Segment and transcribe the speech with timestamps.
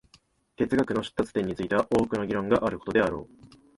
[0.55, 3.61] 哲学の出立点については多くの議論があることであろう。